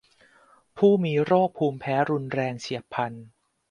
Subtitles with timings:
[0.77, 3.13] ผู้มีโรคภูมิแพ้รุนแรงเฉียบพลัน